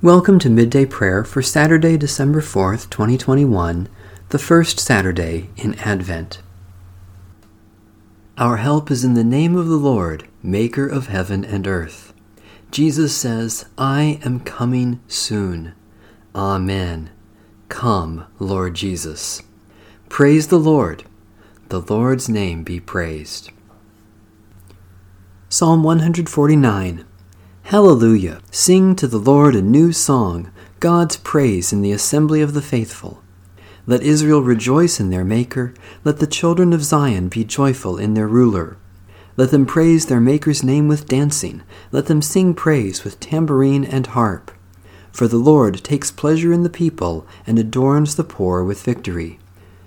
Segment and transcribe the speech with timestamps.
[0.00, 3.88] Welcome to Midday Prayer for Saturday, December 4th, 2021,
[4.28, 6.40] the first Saturday in Advent.
[8.36, 12.14] Our help is in the name of the Lord, Maker of heaven and earth.
[12.70, 15.74] Jesus says, I am coming soon.
[16.32, 17.10] Amen.
[17.68, 19.42] Come, Lord Jesus.
[20.08, 21.02] Praise the Lord.
[21.70, 23.50] The Lord's name be praised.
[25.48, 27.04] Psalm 149
[27.68, 28.40] Hallelujah!
[28.50, 30.50] Sing to the Lord a new song,
[30.80, 33.22] God's praise in the assembly of the faithful.
[33.86, 38.26] Let Israel rejoice in their Maker, let the children of Zion be joyful in their
[38.26, 38.78] ruler.
[39.36, 41.60] Let them praise their Maker's name with dancing,
[41.92, 44.50] let them sing praise with tambourine and harp.
[45.12, 49.38] For the Lord takes pleasure in the people and adorns the poor with victory.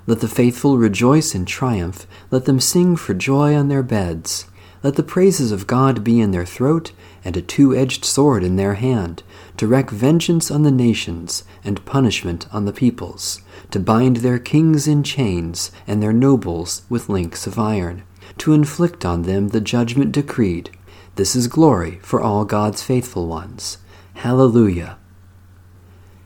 [0.05, 4.45] Let the faithful rejoice in triumph, let them sing for joy on their beds.
[4.83, 6.91] Let the praises of God be in their throat,
[7.23, 9.21] and a two edged sword in their hand,
[9.57, 14.87] to wreak vengeance on the nations, and punishment on the peoples, to bind their kings
[14.87, 18.03] in chains, and their nobles with links of iron,
[18.39, 20.71] to inflict on them the judgment decreed.
[21.15, 23.77] This is glory for all God's faithful ones.
[24.15, 24.97] Hallelujah.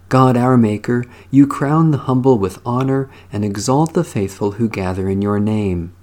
[0.07, 5.09] God our Maker, you crown the humble with honor and exalt the faithful who gather
[5.09, 5.94] in your name.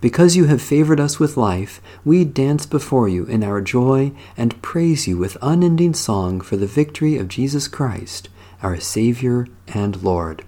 [0.00, 4.60] Because you have favored us with life, we dance before you in our joy and
[4.62, 8.28] praise you with unending song for the victory of Jesus Christ,
[8.62, 10.44] our Savior and Lord.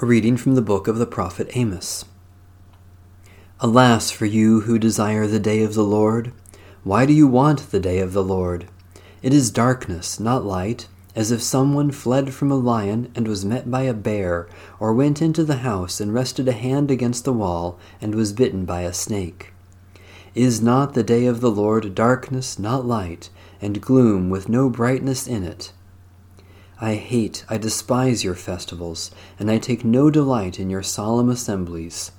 [0.00, 2.04] A reading from the book of the prophet Amos.
[3.58, 6.32] Alas for you who desire the day of the Lord!
[6.84, 8.68] Why do you want the day of the Lord?
[9.20, 10.86] It is darkness, not light
[11.18, 15.20] as if someone fled from a lion and was met by a bear, or went
[15.20, 18.92] into the house and rested a hand against the wall and was bitten by a
[18.92, 19.52] snake.
[20.36, 23.30] Is not the day of the Lord darkness, not light,
[23.60, 25.72] and gloom with no brightness in it?
[26.80, 32.12] I hate, I despise your festivals, and I take no delight in your solemn assemblies.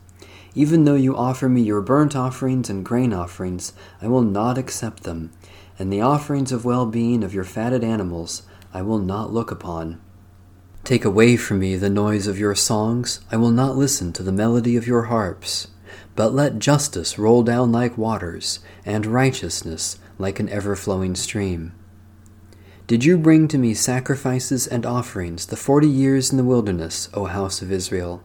[0.55, 3.71] Even though you offer me your burnt offerings and grain offerings,
[4.01, 5.31] I will not accept them,
[5.79, 8.43] and the offerings of well being of your fatted animals
[8.73, 9.99] I will not look upon.
[10.83, 14.31] Take away from me the noise of your songs, I will not listen to the
[14.31, 15.67] melody of your harps.
[16.15, 21.73] But let justice roll down like waters, and righteousness like an ever flowing stream.
[22.87, 27.25] Did you bring to me sacrifices and offerings the forty years in the wilderness, O
[27.25, 28.23] house of Israel?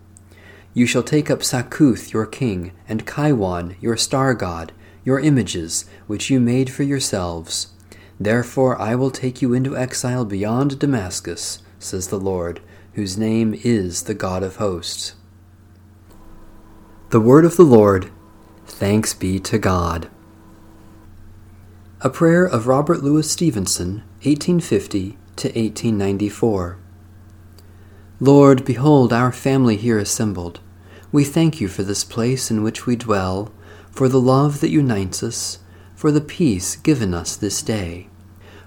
[0.73, 4.73] You shall take up Sakkuth your king, and Kaiwan your star god,
[5.05, 7.74] your images, which you made for yourselves,
[8.19, 12.61] Therefore I will take you into exile beyond Damascus, says the Lord,
[12.95, 15.15] whose name is the God of hosts.
[17.11, 18.11] The word of the Lord.
[18.67, 20.09] Thanks be to God.
[22.01, 26.79] A prayer of Robert Louis Stevenson, 1850 to 1894.
[28.21, 30.61] Lord, behold our family here assembled.
[31.11, 33.53] We thank you for this place in which we dwell,
[33.91, 35.59] for the love that unites us
[36.05, 38.07] for the peace given us this day,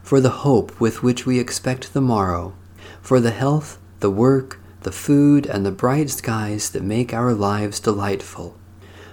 [0.02, 2.56] for the hope with which we expect the morrow,
[3.00, 7.80] for the health, the work, the food, and the bright skies that make our lives
[7.80, 8.58] delightful,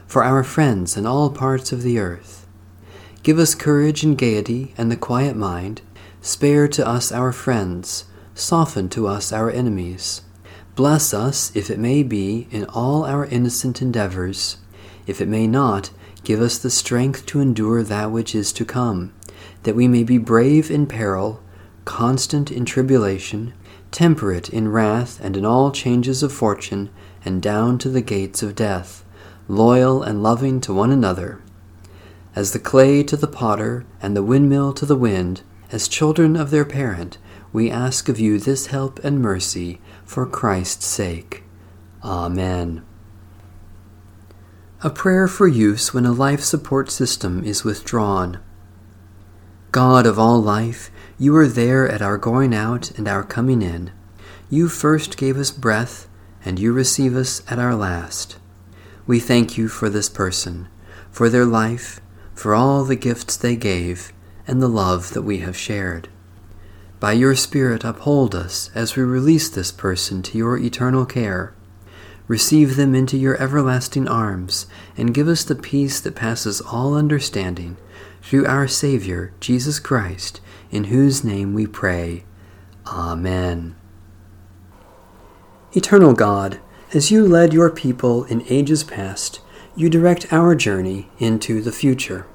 [0.07, 2.47] for our friends in all parts of the earth.
[3.23, 5.83] Give us courage and gaiety and the quiet mind.
[6.23, 8.07] Spare to us our friends.
[8.35, 10.23] Soften to us our enemies.
[10.75, 14.57] Bless us, if it may be, in all our innocent endeavors.
[15.07, 15.91] If it may not,
[16.25, 19.13] Give us the strength to endure that which is to come,
[19.65, 21.43] that we may be brave in peril,
[21.85, 23.53] constant in tribulation,
[23.91, 26.89] temperate in wrath and in all changes of fortune,
[27.27, 29.05] and down to the gates of death,
[29.49, 31.43] loyal and loving to one another.
[32.35, 36.51] As the clay to the potter, and the windmill to the wind, as children of
[36.51, 37.19] their parent,
[37.53, 41.45] we ask of you this help and mercy for Christ's sake.
[42.03, 42.83] Amen.
[44.85, 48.39] A prayer for use when a life support system is withdrawn.
[49.73, 53.93] God of all life, you are there at our going out and our coming in.
[54.51, 56.07] You first gave us breath,
[56.45, 58.37] and you receive us at our last.
[59.07, 60.69] We thank you for this person,
[61.11, 62.03] for their life,
[62.35, 64.13] for all the gifts they gave,
[64.47, 66.11] and the love that we have shared.
[67.01, 71.55] By your Spirit, uphold us as we release this person to your eternal care
[72.27, 74.67] Receive them into your everlasting arms,
[74.97, 77.77] and give us the peace that passes all understanding,
[78.23, 80.41] through our Savior, Jesus Christ,
[80.71, 82.25] in whose name we pray.
[82.87, 83.77] Amen.
[85.73, 86.61] Eternal God,
[86.95, 89.41] as you led your people in ages past,
[89.77, 92.27] you direct our journey into the future.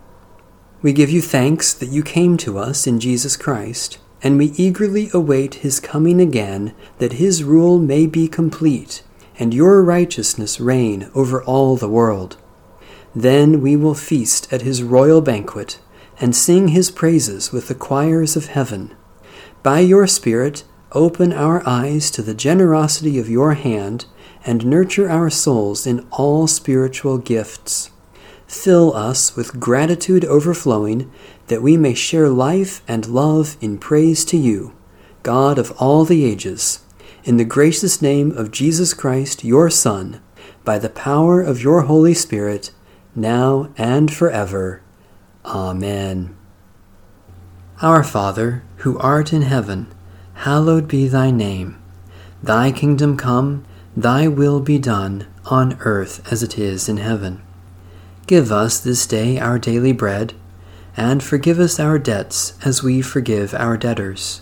[0.81, 5.09] We give you thanks that you came to us in Jesus Christ, and we eagerly
[5.13, 9.01] await his coming again, that his rule may be complete,
[9.39, 12.37] and your righteousness reign over all the world.
[13.15, 15.79] Then we will feast at his royal banquet,
[16.19, 18.93] and sing his praises with the choirs of heaven.
[19.63, 24.05] By your Spirit, open our eyes to the generosity of your hand,
[24.45, 27.91] and nurture our souls in all spiritual gifts.
[28.45, 31.11] Fill us with gratitude overflowing,
[31.47, 34.73] that we may share life and love in praise to you,
[35.23, 36.79] God of all the ages.
[37.25, 40.21] In the gracious name of Jesus Christ, your Son,
[40.63, 42.71] by the power of your Holy Spirit,
[43.13, 44.81] now and forever.
[45.43, 46.35] Amen.
[47.81, 49.87] Our Father, who art in heaven,
[50.33, 51.77] hallowed be thy name.
[52.41, 53.65] Thy kingdom come,
[53.97, 57.41] thy will be done, on earth as it is in heaven.
[58.27, 60.33] Give us this day our daily bread,
[60.95, 64.41] and forgive us our debts as we forgive our debtors.